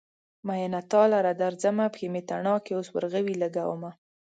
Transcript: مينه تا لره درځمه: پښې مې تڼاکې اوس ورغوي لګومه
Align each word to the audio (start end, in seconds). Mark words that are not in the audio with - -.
مينه 0.47 0.81
تا 0.91 1.01
لره 1.13 1.31
درځمه: 1.43 1.85
پښې 1.93 2.07
مې 2.13 2.21
تڼاکې 2.29 2.71
اوس 2.75 2.87
ورغوي 2.91 3.35
لګومه 3.43 3.91